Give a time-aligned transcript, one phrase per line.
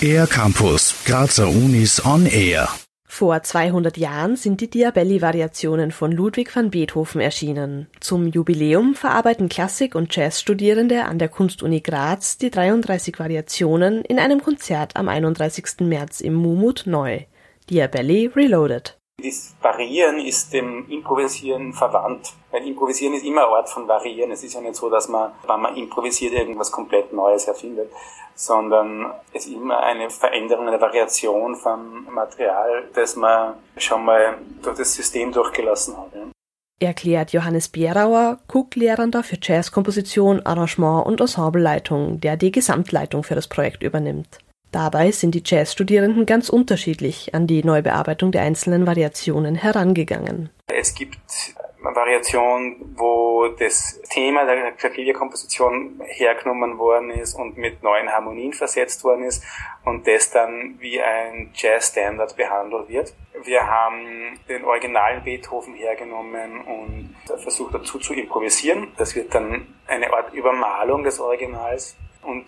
[0.00, 2.68] Air Campus, Grazer Unis on Air.
[3.06, 7.86] Vor 200 Jahren sind die Diabelli-Variationen von Ludwig van Beethoven erschienen.
[8.00, 14.42] Zum Jubiläum verarbeiten Klassik- und Jazzstudierende an der Kunstuni Graz die 33 Variationen in einem
[14.42, 15.80] Konzert am 31.
[15.80, 17.20] März im Mumut neu.
[17.70, 18.98] Diabelli Reloaded.
[19.26, 22.32] Das Variieren ist dem Improvisieren verwandt.
[22.52, 24.30] Weil Improvisieren ist immer ein Ort von Variieren.
[24.30, 27.90] Es ist ja nicht so, dass man, wenn man improvisiert, irgendwas komplett Neues erfindet,
[28.36, 34.76] sondern es ist immer eine Veränderung, eine Variation vom Material, das man schon mal durch
[34.76, 36.12] das System durchgelassen hat.
[36.78, 43.82] Erklärt Johannes Bierauer, Cook-Lehrender für Jazzkomposition, Arrangement und Ensembleleitung, der die Gesamtleitung für das Projekt
[43.82, 44.38] übernimmt.
[44.76, 50.50] Dabei sind die Jazzstudierenden ganz unterschiedlich an die Neubearbeitung der einzelnen Variationen herangegangen.
[50.66, 51.16] Es gibt
[51.82, 59.02] eine Variation, wo das Thema der Klavierkomposition hergenommen worden ist und mit neuen Harmonien versetzt
[59.02, 59.42] worden ist
[59.86, 63.14] und das dann wie ein Jazzstandard behandelt wird.
[63.44, 68.88] Wir haben den originalen Beethoven hergenommen und versucht dazu zu improvisieren.
[68.98, 72.44] Das wird dann eine Art Übermalung des Originals und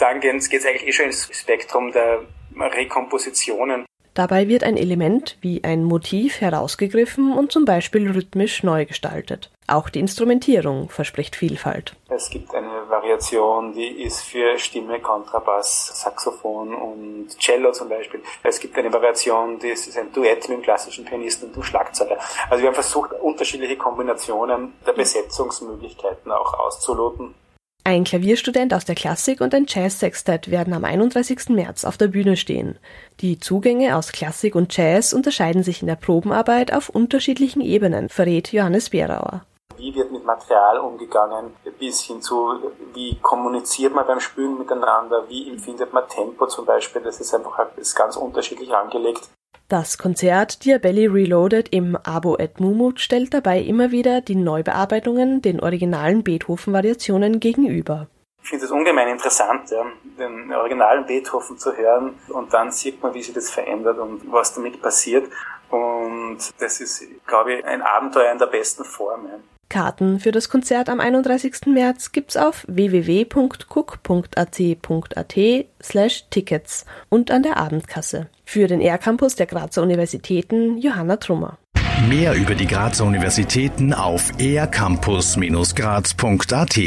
[0.00, 2.22] dann geht es eigentlich eh schon ins Spektrum der
[2.56, 3.86] Rekompositionen.
[4.14, 9.50] Dabei wird ein Element wie ein Motiv herausgegriffen und zum Beispiel rhythmisch neu gestaltet.
[9.68, 11.94] Auch die Instrumentierung verspricht Vielfalt.
[12.08, 18.20] Es gibt eine Variation, die ist für Stimme, Kontrabass, Saxophon und Cello zum Beispiel.
[18.42, 22.18] Es gibt eine Variation, die ist ein Duett mit dem klassischen Pianisten und dem Schlagzeuger.
[22.48, 27.36] Also wir haben versucht, unterschiedliche Kombinationen der Besetzungsmöglichkeiten auch auszuloten.
[27.82, 31.48] Ein Klavierstudent aus der Klassik und ein Jazz-Sextett werden am 31.
[31.48, 32.78] März auf der Bühne stehen.
[33.20, 38.52] Die Zugänge aus Klassik und Jazz unterscheiden sich in der Probenarbeit auf unterschiedlichen Ebenen, verrät
[38.52, 39.46] Johannes Berauer.
[39.78, 45.48] Wie wird mit Material umgegangen, bis hin zu, wie kommuniziert man beim Spielen miteinander, wie
[45.50, 49.30] empfindet man Tempo zum Beispiel, das ist einfach ist ganz unterschiedlich angelegt.
[49.70, 55.60] Das Konzert Diabelli Reloaded im Abo et Mumut stellt dabei immer wieder die Neubearbeitungen den
[55.60, 58.08] originalen Beethoven-Variationen gegenüber.
[58.42, 59.86] Ich finde es ungemein interessant, ja,
[60.18, 64.52] den originalen Beethoven zu hören und dann sieht man, wie sich das verändert und was
[64.54, 65.30] damit passiert.
[65.70, 69.26] Und das ist, glaube ich, ein Abenteuer in der besten Form.
[69.26, 69.38] Ja.
[69.70, 71.66] Karten für das Konzert am 31.
[71.66, 75.40] März gibt's auf www.cook.at.at
[75.82, 78.26] slash Tickets und an der Abendkasse.
[78.44, 81.56] Für den R-Campus der Grazer Universitäten Johanna Trummer.
[82.08, 86.78] Mehr über die Grazer Universitäten auf ercampus-graz.at